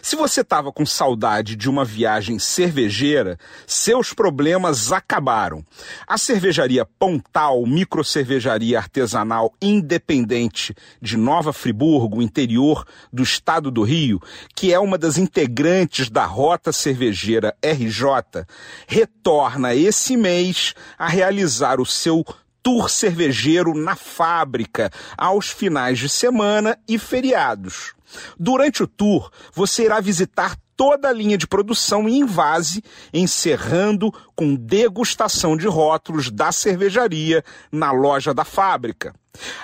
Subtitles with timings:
[0.00, 5.64] Se você estava com saudade de uma viagem cervejeira, seus problemas acabaram.
[6.06, 14.20] A cervejaria Pontal, microcervejaria artesanal independente de Nova Friburgo, interior do estado do Rio,
[14.54, 18.46] que é uma das integrantes da Rota Cervejeira RJ,
[18.86, 22.24] retorna esse mês a realizar o seu
[22.62, 27.94] tour cervejeiro na fábrica aos finais de semana e feriados.
[28.38, 34.54] Durante o tour, você irá visitar toda a linha de produção em invase, encerrando com
[34.54, 39.14] degustação de rótulos da cervejaria na loja da fábrica.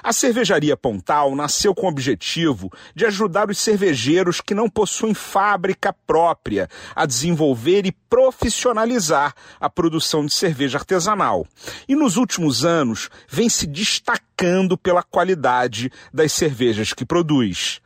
[0.02, 5.92] A cervejaria Pontal nasceu com o objetivo de ajudar os cervejeiros que não possuem fábrica
[6.06, 11.46] própria a desenvolver e profissionalizar a produção de cerveja artesanal.
[11.86, 17.83] E nos últimos anos vem se destacando pela qualidade das cervejas que produz.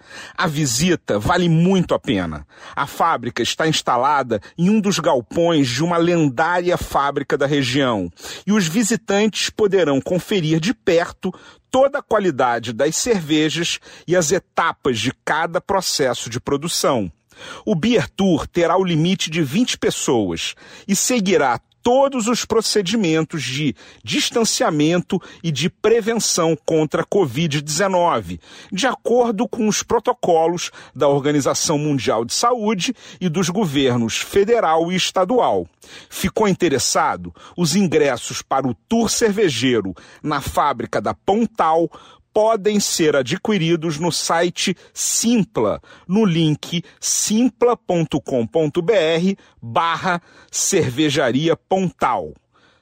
[0.53, 2.47] Visita vale muito a pena.
[2.77, 8.09] A fábrica está instalada em um dos galpões de uma lendária fábrica da região
[8.47, 11.33] e os visitantes poderão conferir de perto
[11.70, 17.11] toda a qualidade das cervejas e as etapas de cada processo de produção.
[17.64, 20.55] O Beer Tour terá o limite de 20 pessoas
[20.87, 29.48] e seguirá todos os procedimentos de distanciamento e de prevenção contra a Covid-19, de acordo
[29.48, 35.66] com os protocolos da Organização Mundial de Saúde e dos governos federal e estadual.
[36.08, 37.34] Ficou interessado?
[37.56, 41.91] Os ingressos para o tour cervejeiro na fábrica da Pontal
[42.33, 48.19] podem ser adquiridos no site Simpla, no link simpla.com.br
[49.61, 52.33] barra cervejaria Pontal.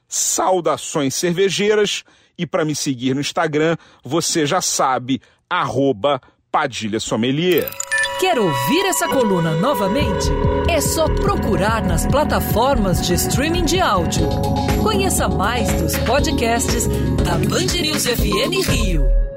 [0.09, 2.05] Saudações cervejeiras
[2.37, 7.71] e para me seguir no Instagram, você já sabe, arroba Padilha Sommelier.
[8.19, 10.29] Quer ouvir essa coluna novamente?
[10.69, 14.29] É só procurar nas plataformas de streaming de áudio.
[14.83, 16.87] Conheça mais dos podcasts
[17.25, 19.30] da Band News FM Rio.